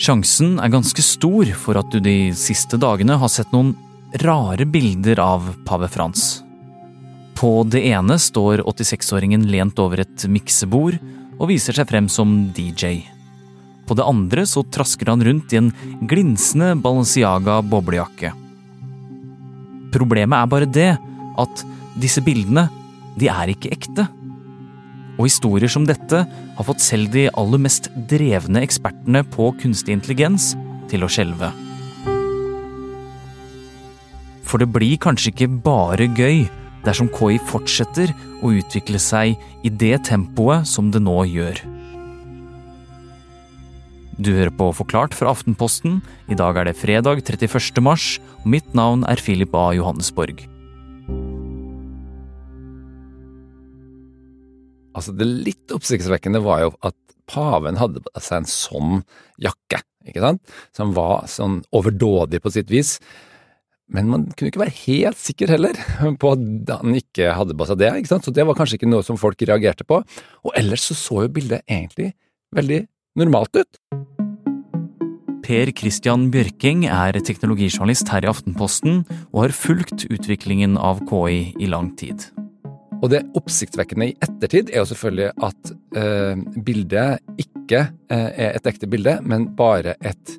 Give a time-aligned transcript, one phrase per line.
[0.00, 3.74] Sjansen er ganske stor for at du de siste dagene har sett noen
[4.22, 6.40] rare bilder av pave Frans.
[7.36, 10.96] På det ene står 86-åringen lent over et miksebord
[11.36, 13.02] og viser seg frem som DJ.
[13.84, 15.68] På det andre så trasker han rundt i en
[16.08, 18.32] glinsende Balenciaga boblejakke.
[19.92, 20.90] Problemet er bare det
[21.44, 21.64] at
[22.00, 22.70] disse bildene,
[23.20, 24.08] de er ikke ekte.
[25.20, 30.54] Og historier som dette har fått selv de aller mest drevne ekspertene på kunstig intelligens
[30.88, 31.50] til å skjelve.
[34.48, 36.46] For det blir kanskje ikke bare gøy
[36.86, 41.60] dersom KI fortsetter å utvikle seg i det tempoet som det nå gjør.
[44.20, 46.00] Du hører på Forklart fra Aftenposten.
[46.28, 47.80] I dag er det fredag 31.
[47.84, 49.70] mars, og mitt navn er Philip A.
[49.76, 50.42] Johannesborg.
[54.96, 56.96] Altså, det litt oppsiktsvekkende var jo at
[57.30, 59.02] paven hadde på seg en sånn
[59.42, 62.96] jakke, ikke sant, som var sånn overdådig på sitt vis.
[63.90, 65.78] Men man kunne ikke være helt sikker heller
[66.22, 68.90] på at han ikke hadde på seg det, ikke sant, så det var kanskje ikke
[68.90, 70.02] noe som folk reagerte på.
[70.46, 72.12] Og ellers så så jo bildet egentlig
[72.54, 72.84] veldig
[73.18, 73.80] normalt ut.
[75.50, 81.70] Per Christian Bjørking er teknologijournalist her i Aftenposten og har fulgt utviklingen av KI i
[81.70, 82.28] lang tid.
[83.00, 88.68] Og det oppsiktsvekkende i ettertid er jo selvfølgelig at eh, bildet ikke eh, er et
[88.68, 90.34] ekte bilde, men bare et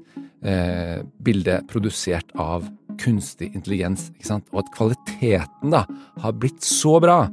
[0.45, 2.67] eh, bilde produsert av
[3.01, 4.11] kunstig intelligens.
[4.53, 5.87] Og at kvaliteten da
[6.21, 7.23] har blitt så bra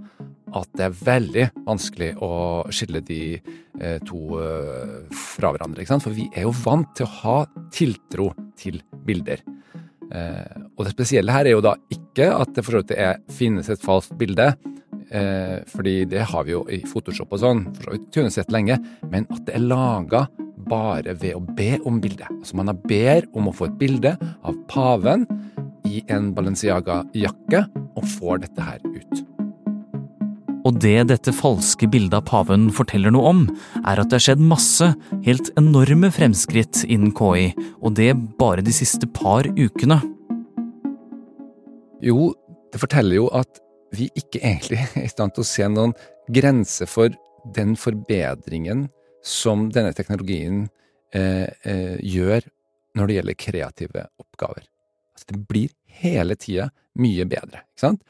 [0.56, 2.32] at det er veldig vanskelig å
[2.72, 4.96] skille de eh, to eh,
[5.36, 5.84] fra hverandre.
[6.00, 7.38] For vi er jo vant til å ha
[7.74, 9.44] tiltro til bilder.
[10.08, 12.80] Eh, og det spesielle her er jo da ikke at det for
[13.34, 14.54] finnes et falskt bilde,
[15.10, 18.52] eh, fordi det har vi jo i Photoshop og sånn, for så vidt kunne sett
[18.54, 18.78] lenge,
[19.10, 20.26] men at det er laga
[20.68, 22.28] bare ved å be om bildet.
[22.40, 25.26] Altså man ber om å få et bilde av paven
[25.88, 27.64] i en Balenciaga-jakke,
[27.98, 29.24] og får dette her ut.
[30.68, 33.44] Og det dette falske bildet av paven forteller noe om,
[33.80, 34.90] er at det har skjedd masse,
[35.24, 40.00] helt enorme fremskritt innen KI, og det bare de siste par ukene.
[42.04, 42.34] Jo,
[42.72, 43.62] det forteller jo at
[43.94, 45.94] vi ikke egentlig er i stand til å se noen
[46.32, 47.14] grense for
[47.54, 48.88] den forbedringen
[49.24, 50.66] som denne teknologien
[51.14, 52.46] eh, eh, gjør
[52.98, 54.66] når det gjelder kreative oppgaver.
[55.14, 58.02] Altså, det blir hele tida mye bedre, ikke sant?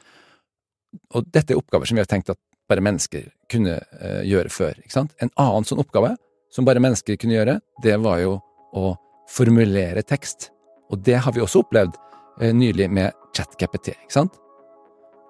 [1.13, 2.39] Og dette er oppgaver som vi har tenkt at
[2.69, 5.15] bare mennesker kunne eh, gjøre før, ikke sant?
[5.21, 6.15] En annen sånn oppgave
[6.53, 8.37] som bare mennesker kunne gjøre, det var jo
[8.77, 8.93] å
[9.29, 10.49] formulere tekst.
[10.89, 11.97] Og det har vi også opplevd
[12.41, 14.37] eh, nylig med ChatGPT, ikke sant?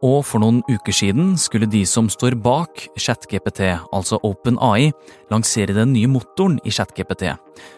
[0.05, 4.93] Og for noen uker siden skulle de som står bak ChatGPT, altså OpenAI,
[5.31, 7.33] lansere den nye motoren i ChatGPT.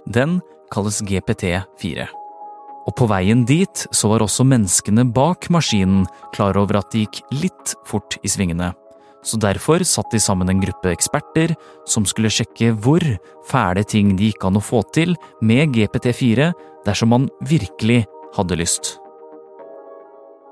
[0.05, 0.39] Den
[0.73, 2.05] kalles GPT4.
[2.85, 6.05] Og på veien dit så var også menneskene bak maskinen
[6.35, 8.71] klar over at det gikk litt fort i svingene.
[9.25, 11.53] Så derfor satt de sammen en gruppe eksperter
[11.89, 13.05] som skulle sjekke hvor
[13.49, 15.13] fæle ting det gikk an å få til
[15.45, 16.49] med GPT4
[16.87, 18.03] dersom man virkelig
[18.37, 19.00] hadde lyst.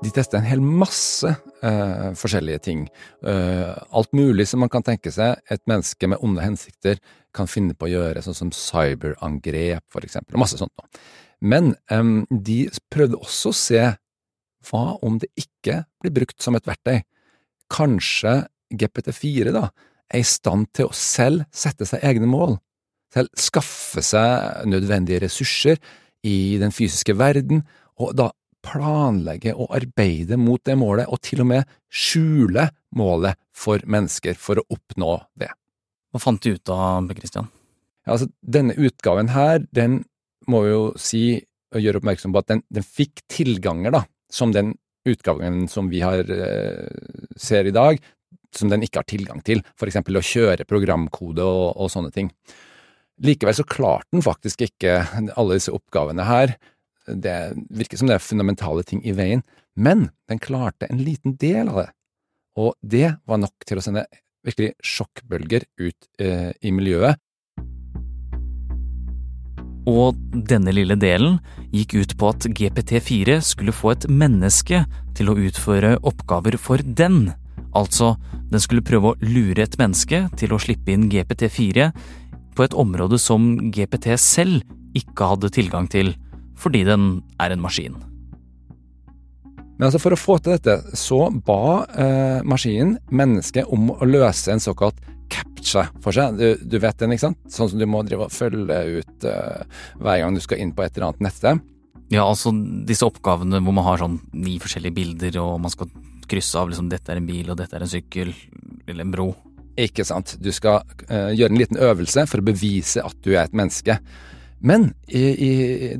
[0.00, 2.84] De tester en hel masse uh, forskjellige ting.
[3.20, 7.00] Uh, alt mulig som man kan tenke seg et menneske med onde hensikter
[7.36, 10.88] kan finne på å gjøre, sånn som cyberangrep, for eksempel, og masse sånt noe.
[11.40, 12.62] Men um, de
[12.92, 13.84] prøvde også å se
[14.70, 17.02] hva om det ikke blir brukt som et verktøy?
[17.72, 19.68] Kanskje GPT4 da,
[20.10, 22.56] er i stand til å selv sette seg egne mål,
[23.14, 25.80] selv skaffe seg nødvendige ressurser
[26.26, 27.64] i den fysiske verden,
[28.00, 28.30] og da
[28.64, 34.60] planlegge og arbeide mot det målet, og til og med skjule målet for mennesker for
[34.60, 35.50] å oppnå det.
[36.10, 37.50] Hva fant du ut av, Christian?
[38.06, 40.02] Ja, altså, denne utgaven her, den
[40.50, 41.24] må vi jo si
[41.70, 44.74] og gjøre oppmerksom på at den, den fikk tilganger, da, som den
[45.08, 46.88] utgaven som vi har, eh,
[47.38, 48.00] ser i dag,
[48.54, 52.32] som den ikke har tilgang til, for eksempel å kjøre programkode og, og sånne ting.
[53.22, 54.98] Likevel så klarte den faktisk ikke
[55.38, 56.56] alle disse oppgavene her.
[57.06, 57.36] Det
[57.70, 59.44] virker som det er fundamentale ting i veien,
[59.76, 61.88] men den klarte en liten del av det.
[62.60, 64.04] Og det var nok til å sende
[64.46, 67.20] virkelig sjokkbølger ut eh, i miljøet,
[69.88, 71.38] og denne lille delen
[71.72, 74.82] gikk ut på at GPT4 skulle få et menneske
[75.16, 77.30] til å utføre oppgaver for den.
[77.76, 78.14] Altså,
[78.50, 81.90] den skulle prøve å lure et menneske til å slippe inn GPT4
[82.56, 84.60] på et område som GPT selv
[84.98, 86.12] ikke hadde tilgang til,
[86.60, 87.10] fordi den
[87.40, 87.98] er en maskin.
[89.80, 94.52] Men altså for å få til dette, så ba eh, maskinen mennesket om å løse
[94.52, 94.98] en såkalt
[95.32, 96.36] CAPTCHA for seg.
[96.36, 97.40] Du, du, vet den, ikke sant?
[97.48, 99.62] Sånn som du må drive og følge ut eh,
[100.02, 101.62] hver gang du skal inn på et eller annet nettsted.
[102.10, 105.88] Ja, altså disse oppgavene hvor man har sånn ni forskjellige bilder, og man skal
[106.30, 108.34] krysse av liksom dette er en bil, og dette er en sykkel,
[108.84, 109.30] eller en bro.
[109.80, 110.36] Ikke sant.
[110.42, 113.96] Du skal eh, gjøre en liten øvelse for å bevise at du er et menneske.
[114.60, 115.50] Men i, i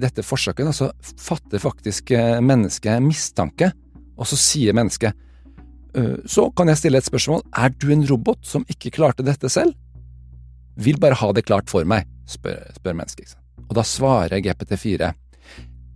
[0.01, 3.71] dette forsøket da, så fatter faktisk uh, mennesket mistanke,
[4.21, 5.17] og så sier mennesket
[5.97, 7.45] uh, Så kan jeg stille et spørsmål.
[7.57, 9.73] Er du en robot som ikke klarte dette selv?
[10.81, 13.35] Vil bare ha det klart for meg, spør, spør mennesket.
[13.69, 15.12] Og da svarer GPT4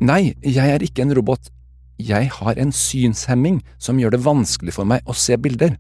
[0.05, 1.53] Nei, jeg er ikke en robot.
[2.03, 5.77] Jeg har en synshemming som gjør det vanskelig for meg å se bilder.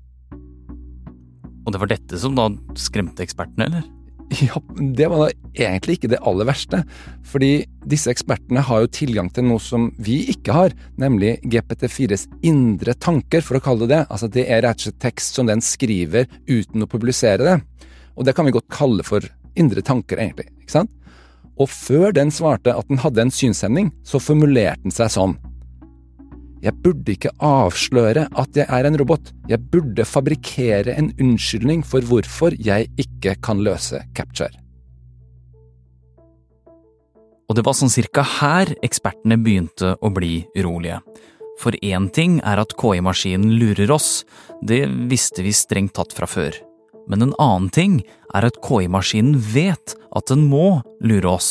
[1.64, 2.46] Og det var dette som da
[2.78, 3.94] skremte ekspertene, eller?
[4.40, 4.58] Ja,
[4.96, 6.81] det var da egentlig ikke det aller verste.
[7.28, 12.96] Fordi disse ekspertene har jo tilgang til noe som vi ikke har, nemlig GPT4s indre
[12.98, 14.02] tanker, for å kalle det det.
[14.08, 17.56] Altså det er rett og slett tekst som den skriver uten å publisere det.
[18.19, 20.50] Og det kan vi godt kalle for indre tanker, egentlig.
[20.64, 20.90] ikke sant?
[21.60, 25.36] og før den svarte at den hadde en synshemning, så formulerte den seg sånn.
[26.64, 32.05] Jeg burde ikke avsløre at jeg er en robot, jeg burde fabrikkere en unnskyldning for
[32.08, 34.52] hvorfor jeg ikke kan løse capture.
[37.44, 41.02] Og det var sånn cirka her ekspertene begynte å bli urolige.
[41.61, 44.25] For én ting er at KI-maskinen lurer oss,
[44.64, 46.56] det visste vi strengt tatt fra før.
[47.12, 47.99] Men en annen ting
[48.34, 51.50] er at KI-maskinen vet at den må lure oss.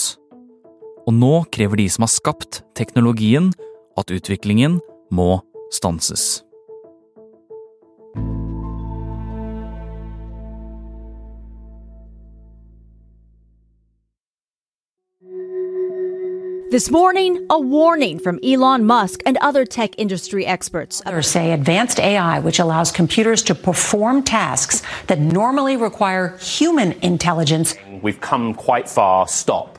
[1.05, 3.51] Og nå krever de som har skapt teknologien,
[3.99, 4.79] at utviklingen
[5.13, 6.43] må stanses.
[16.73, 21.03] This morning, a warning from Elon Musk and other tech industry experts.
[21.05, 27.75] Others say advanced AI, which allows computers to perform tasks that normally require human intelligence.
[28.01, 29.27] We've come quite far.
[29.27, 29.77] Stop.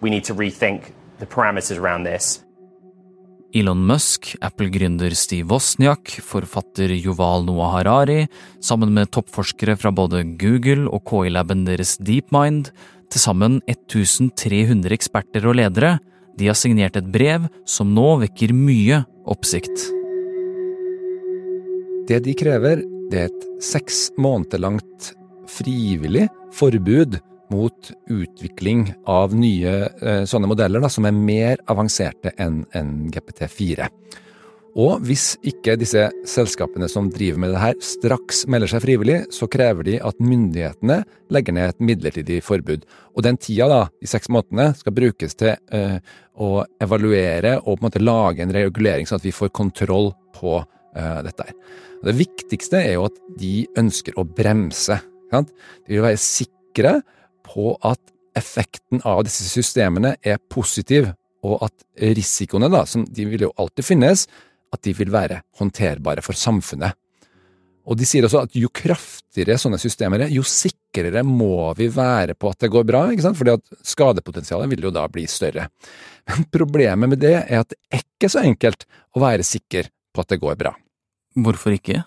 [0.00, 2.45] We need to rethink the parameters around this.
[3.56, 8.26] Elon Musk, Apple-gründer Steve Wozniak, forfatter Yuval Noah Harari,
[8.60, 12.68] sammen med toppforskere fra både Google og KI-laben deres DeepMind,
[13.08, 15.94] til sammen 1300 eksperter og ledere,
[16.36, 19.86] de har signert et brev som nå vekker mye oppsikt.
[22.10, 25.14] Det de krever, det er et seks måneder langt
[25.48, 27.16] frivillig forbud
[27.52, 33.90] mot utvikling av nye eh, sånne modeller da, som er mer avanserte enn en GPT4.
[34.76, 39.48] Og hvis ikke disse selskapene som driver med det her straks melder seg frivillig, så
[39.48, 40.98] krever de at myndighetene
[41.32, 42.84] legger ned et midlertidig forbud.
[43.16, 45.96] Og den tida, da, de seks månedene, skal brukes til eh,
[46.36, 46.50] å
[46.84, 51.18] evaluere og på en måte lage en regulering, sånn at vi får kontroll på eh,
[51.24, 51.56] dette her.
[52.04, 55.00] Det viktigste er jo at de ønsker å bremse.
[55.32, 55.56] Sant?
[55.88, 56.98] De vil være sikre
[57.46, 58.00] på at
[58.36, 61.08] effekten av disse systemene er positiv,
[61.46, 64.26] og at risikoene, da, som de vil jo alltid finnes,
[64.74, 66.96] at de vil være håndterbare for samfunnet.
[67.86, 72.34] Og de sier også at jo kraftigere sånne systemer er, jo sikrere må vi være
[72.34, 73.38] på at det går bra, ikke sant?
[73.38, 75.68] fordi at skadepotensialet vil jo da bli større.
[76.26, 80.24] Men problemet med det er at det er ikke så enkelt å være sikker på
[80.24, 80.74] at det går bra.
[81.38, 82.02] Hvorfor ikke?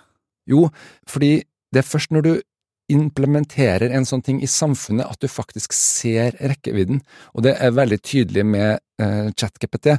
[0.50, 0.68] Jo,
[1.08, 1.38] fordi
[1.72, 2.32] det er først når du
[2.90, 7.02] implementerer en sånn ting i samfunnet at du faktisk ser rekkevidden.
[7.36, 9.94] Og det er veldig tydelig med eh, ChatGPT.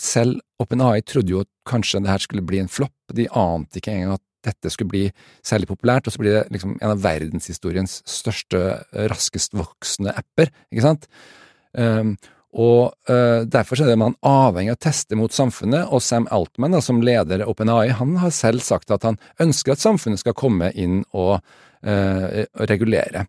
[0.00, 2.94] Selv OpenAI trodde jo at kanskje det her skulle bli en flopp.
[3.14, 5.04] De ante ikke engang at dette skulle bli
[5.46, 8.62] særlig populært, og så blir det liksom en av verdenshistoriens største,
[9.10, 11.08] raskest voksende apper, ikke sant?
[11.76, 12.14] Um,
[12.56, 16.72] og uh, Derfor er det man avhengig av å teste mot samfunnet, og Sam Altman,
[16.72, 20.70] da, som leder OpenAI, han har selv sagt at han ønsker at samfunnet skal komme
[20.72, 23.26] inn og uh, regulere.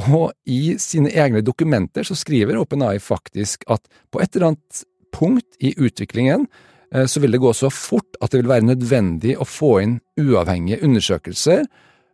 [0.00, 4.82] Og i sine egne dokumenter så skriver OpenAI faktisk at på et eller annet
[5.12, 6.48] punkt i utviklingen
[6.94, 9.98] uh, så vil det gå så fort at det vil være nødvendig å få inn
[10.20, 11.66] uavhengige undersøkelser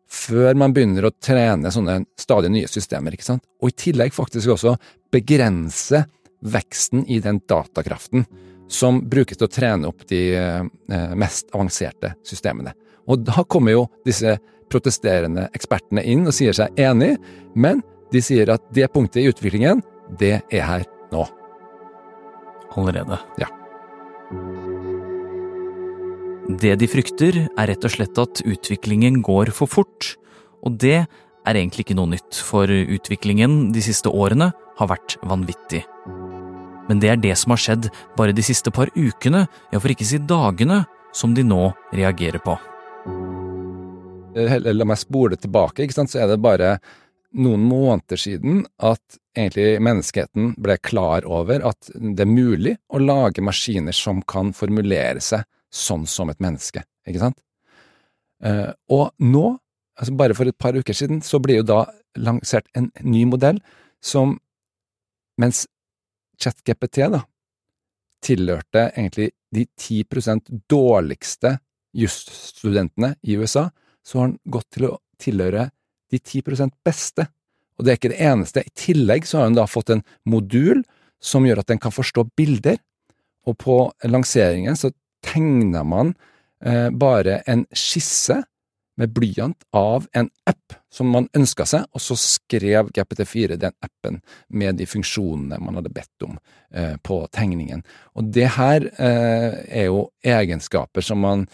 [0.06, 3.42] før man begynner å trene sånne stadig nye systemer, ikke sant?
[3.62, 4.76] Og i tillegg faktisk også
[5.14, 6.04] begrense
[6.40, 8.26] veksten i den datakraften
[8.69, 12.75] som brukes til å trene opp de eh, mest avanserte systemene.
[13.07, 14.37] Og da kommer jo disse
[14.71, 17.14] protesterende ekspertene inn og sier seg enig,
[17.55, 19.83] men de sier at det punktet i utviklingen,
[20.19, 21.23] det er her nå.
[22.76, 23.19] Allerede?
[23.40, 23.49] Ja.
[26.47, 30.14] Det de frykter, er rett og slett at utviklingen går for fort,
[30.66, 30.99] og det
[31.47, 35.85] er egentlig ikke noe nytt, for utviklingen de siste årene har vært vanvittig.
[36.88, 37.88] Men det er det som har skjedd
[38.19, 40.85] bare de siste par ukene, ja for ikke si dagene,
[41.16, 42.57] som de nå reagerer på.
[44.37, 46.76] la meg spole tilbake, ikke sant, så er det bare
[47.37, 53.45] noen måneder siden at egentlig menneskeheten ble klar over at det er mulig å lage
[53.45, 57.40] maskiner som kan formulere seg sånn som et menneske, ikke sant?
[58.45, 59.47] Eh, og nå,
[59.97, 61.85] altså bare for et par uker siden, så ble jo da
[62.16, 63.61] lansert en ny modell
[64.05, 64.37] som,
[65.40, 65.66] mens
[66.43, 67.23] ChatGPT da,
[68.25, 71.57] tilhørte egentlig de 10% dårligste
[71.97, 73.69] jusstudentene i USA,
[74.05, 75.71] så har han gått til å tilhøre
[76.12, 77.26] de 10% beste.
[77.76, 78.62] Og det er ikke det eneste.
[78.62, 80.83] I tillegg så har han da fått en modul
[81.23, 82.78] som gjør at den kan forstå bilder,
[83.47, 83.76] og på
[84.09, 84.90] lanseringen så
[85.25, 86.12] tegna man
[86.64, 88.40] eh, bare en skisse
[88.97, 94.23] med blyant av en app som man ønska seg, og så skrev GPT4 den appen
[94.49, 96.38] med de funksjonene man hadde bedt om
[96.73, 97.85] eh, på tegningen.
[98.17, 101.47] Og det her eh, er jo egenskaper som man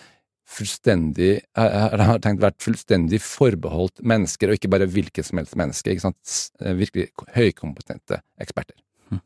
[0.52, 5.92] fullstendig har tenkt vært fullstendig forbeholdt mennesker, og ikke bare hvilket som helst menneske.
[5.92, 6.36] ikke sant?
[6.60, 8.76] Eh, virkelig høykompetente eksperter.
[9.10, 9.22] Hm.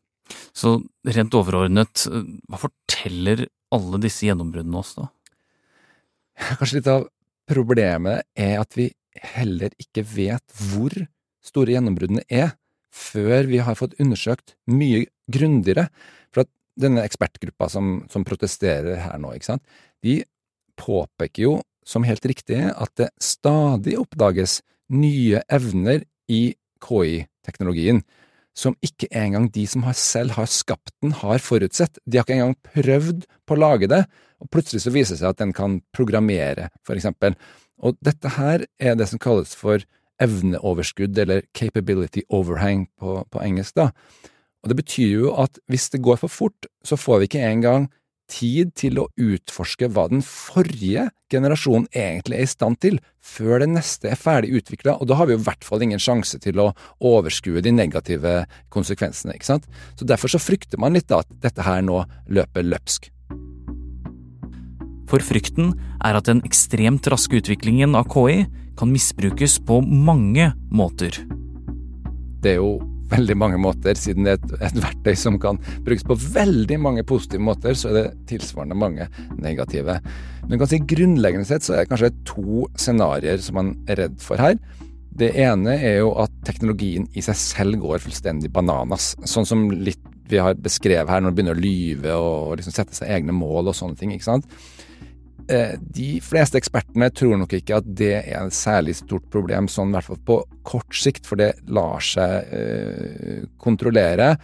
[0.54, 0.78] Så
[1.16, 5.10] rent overordnet, eh, hva forteller alle disse gjennombruddene oss, da?
[6.60, 7.08] Kanskje litt av
[7.48, 8.90] problemet er at vi
[9.36, 10.94] heller ikke vet hvor
[11.46, 12.54] store gjennombruddene er,
[12.92, 15.88] før vi har fått undersøkt mye grundigere.
[16.34, 16.48] For
[16.80, 19.64] denne ekspertgruppa som, som protesterer her nå, ikke sant,
[20.04, 20.20] de
[20.80, 24.60] påpeker jo, som helt riktig, at det stadig oppdages
[24.90, 28.02] nye evner i KI-teknologien
[28.56, 32.00] som ikke engang de som selv har skapt den, har forutsett.
[32.08, 34.02] De har ikke engang prøvd på å lage det,
[34.42, 37.36] og plutselig så viser det seg at den kan programmere, for eksempel.
[37.82, 39.84] Og dette her er det som kalles for
[40.22, 43.90] evneoverskudd, eller capability overhang på, på engelsk, da.
[44.64, 47.88] Og det betyr jo at hvis det går for fort, så får vi ikke engang
[48.26, 53.70] tid til å utforske hva den forrige generasjonen egentlig er i stand til, før det
[53.70, 56.58] neste er ferdig utvikla, og da har vi jo i hvert fall ingen sjanse til
[56.62, 58.40] å overskue de negative
[58.74, 59.68] konsekvensene, ikke sant.
[59.98, 63.10] Så derfor så frykter man litt da at dette her nå løper løpsk.
[65.06, 68.44] For frykten er at den ekstremt raske utviklingen av KI
[68.76, 71.16] kan misbrukes på mange måter.
[72.42, 72.76] Det er jo
[73.10, 73.94] veldig mange måter.
[73.98, 77.90] Siden det er et, et, verktøy som kan brukes på veldig mange positive måter, så
[77.90, 79.06] er det tilsvarende mange
[79.38, 80.00] negative.
[80.46, 84.18] Men kan si grunnleggende sett så er det kanskje to scenarioer som man er redd
[84.22, 84.58] for her.
[85.16, 89.14] Det ene er jo at teknologien i seg selv går fullstendig bananas.
[89.24, 92.96] Sånn som litt vi har beskrevet her, når man begynner å lyve og liksom sette
[92.98, 94.10] seg egne mål og sånne ting.
[94.12, 94.48] ikke sant?
[95.48, 99.92] Eh, de fleste ekspertene tror nok ikke at det er et særlig stort problem, sånn
[99.92, 104.34] i hvert fall på kort sikt, for det lar seg eh, kontrollere.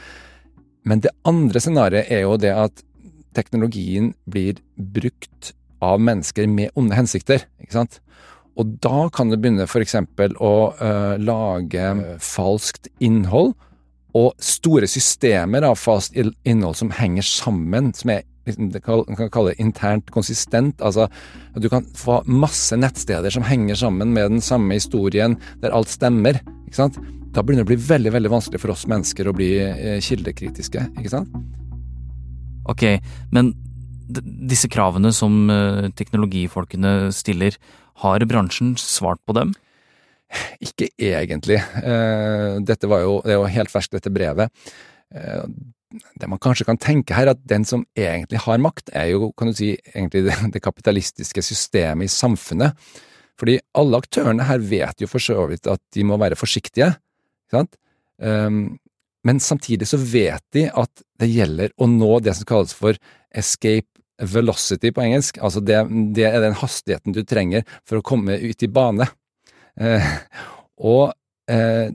[0.87, 2.85] Men det andre scenarioet er jo det at
[3.35, 7.99] teknologien blir brukt av mennesker med onde hensikter, ikke sant.
[8.61, 9.97] Og da kan det begynne f.eks.
[10.37, 11.87] å uh, lage
[12.23, 13.55] falskt innhold,
[14.13, 19.53] og store systemer av falskt innhold som henger sammen, som er det man kan kalle
[19.53, 20.81] det internt konsistent.
[20.83, 21.09] Altså
[21.55, 26.41] du kan få masse nettsteder som henger sammen med den samme historien, der alt stemmer.
[26.67, 26.99] ikke sant?
[27.33, 30.85] Da begynner det å bli veldig veldig vanskelig for oss mennesker å bli eh, kildekritiske,
[31.01, 31.33] ikke sant?
[32.69, 32.85] Ok,
[33.33, 33.55] men
[34.51, 37.57] disse kravene som eh, teknologifolkene stiller,
[38.03, 39.53] har bransjen svart på dem?
[40.65, 41.59] Ikke egentlig.
[41.81, 44.53] Eh, dette var jo, det er jo helt ferskt, dette brevet
[46.21, 49.51] det man kanskje kan tenke her, at den som egentlig har makt, er jo, kan
[49.51, 52.79] du si, egentlig det, det kapitalistiske systemet i samfunnet.
[53.41, 56.93] Fordi alle aktørene her vet jo for så vidt at de må være forsiktige,
[57.53, 57.75] sant?
[58.23, 58.79] Um,
[59.27, 62.99] men samtidig så vet de at det gjelder å nå det som kalles for
[63.35, 63.89] escape
[64.23, 65.39] velocity på engelsk.
[65.43, 65.79] Altså det,
[66.15, 69.09] det er den hastigheten du trenger for å komme ut i bane.
[69.81, 70.13] Uh,
[70.93, 71.05] og
[71.51, 71.89] uh,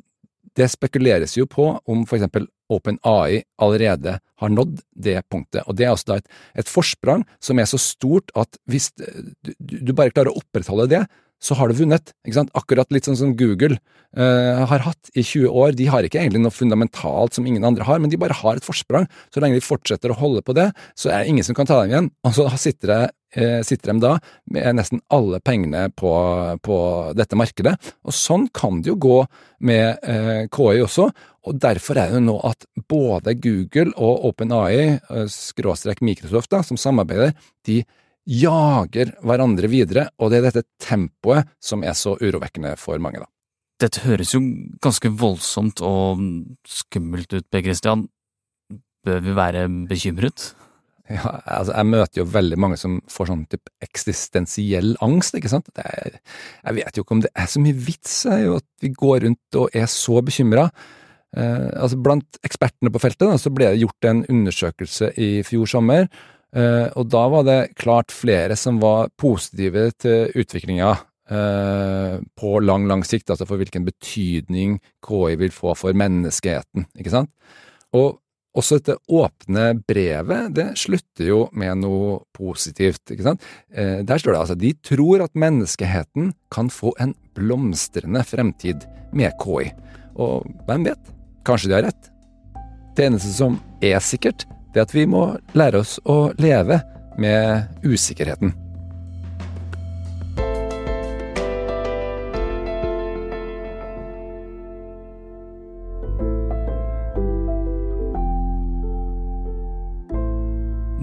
[0.57, 5.63] det spekuleres jo på om for eksempel OpenAI allerede har nådd det punktet.
[5.67, 9.93] Og Det er altså et, et forsprang som er så stort at hvis du, du
[9.93, 11.05] bare klarer å opprettholde det,
[11.37, 12.13] så har du vunnet.
[12.57, 13.77] Akkurat litt sånn som Google
[14.17, 15.75] uh, har hatt i 20 år.
[15.77, 18.65] De har ikke egentlig noe fundamentalt som ingen andre har, men de bare har et
[18.65, 19.05] forsprang.
[19.33, 21.79] Så lenge de fortsetter å holde på det, så er det ingen som kan ta
[21.83, 22.09] dem igjen.
[22.25, 23.01] Og så sitter, det,
[23.35, 24.13] sitter de da
[24.53, 26.11] med nesten alle pengene på,
[26.63, 26.77] på,
[27.17, 27.73] dette markedet.
[28.07, 29.17] Og sånn kan det jo gå
[29.67, 31.09] med eh, KI også.
[31.47, 34.97] Og derfor er det nå at både Google og OpenAI,
[35.31, 37.35] skråstrek Microsoft, da, som samarbeider,
[37.67, 37.81] de
[38.27, 43.29] jager hverandre videre, og det er dette tempoet som er så urovekkende for mange, da.
[43.77, 44.41] Dette høres jo
[44.81, 46.23] ganske voldsomt og
[46.65, 48.07] skummelt ut, Per Christian.
[49.05, 50.49] Bør vi være bekymret?
[51.17, 55.69] Ja, altså jeg møter jo veldig mange som får sånn type eksistensiell angst, ikke sant.
[55.79, 56.17] Er,
[56.65, 59.59] jeg vet jo ikke om det er så mye vits i at vi går rundt
[59.61, 60.67] og er så bekymra.
[61.35, 65.69] Eh, altså blant ekspertene på feltet da, så ble det gjort en undersøkelse i fjor
[65.69, 66.07] sommer,
[66.55, 70.93] eh, og da var det klart flere som var positive til utviklinga
[71.31, 77.15] eh, på lang, lang sikt, altså for hvilken betydning KI vil få for menneskeheten, ikke
[77.15, 77.31] sant.
[77.95, 78.17] Og
[78.57, 83.47] også dette åpne brevet, det slutter jo med noe positivt, ikke sant.
[83.71, 89.35] Eh, der står det altså de tror at menneskeheten kan få en blomstrende fremtid med
[89.41, 89.71] KI.
[90.17, 91.11] Og hvem vet,
[91.47, 92.13] kanskje de har rett.
[92.97, 96.81] Det eneste som er sikkert, det er at vi må lære oss å leve
[97.21, 98.55] med usikkerheten.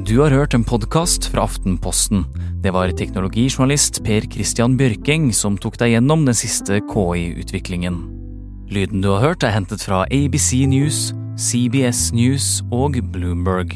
[0.04, 2.26] Du har hørt en podkast fra Aftenposten.
[2.61, 7.96] Det var teknologijournalist Per Christian Bjørkeng som tok deg gjennom den siste KI-utviklingen.
[8.68, 13.73] Lyden du har hørt er hentet fra ABC News, CBS News og Bloomberg.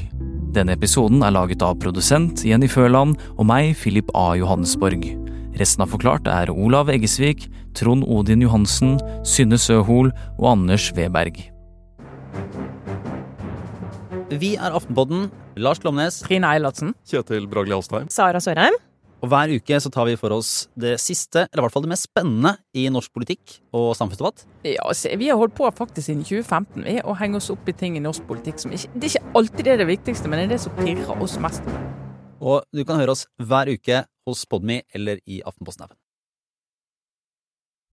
[0.52, 4.35] Denne episoden er laget av produsent Jenny Førland og meg, Philip A.
[4.37, 5.08] Johannesborg.
[5.56, 11.49] Resten av Forklart er Olav Eggesvik, Trond Odin Johansen, Synne Søhol og Anders Weberg.
[14.28, 15.30] Vi er Aftenpodden.
[15.56, 16.18] Lars Klomnes.
[16.26, 16.92] Trine Eilertsen.
[17.08, 18.11] Kjetil Bragli Alstheim.
[18.12, 18.75] Sara Sørheim.
[19.25, 21.90] Og hver uke så tar vi for oss det siste, eller i hvert fall det
[21.90, 24.44] mest spennende i norsk politikk og samfunnsdebatt.
[24.68, 27.75] Ja, se, Vi har holdt på faktisk siden 2015 vi, å henge oss opp i
[27.75, 30.42] ting i norsk politikk som ikke Det er ikke alltid det er det viktigste, men
[30.42, 31.73] det er det som pirrer oss mest.
[32.38, 35.97] Og du kan høre oss hver uke hos Podmy eller i Aftenposten-appen.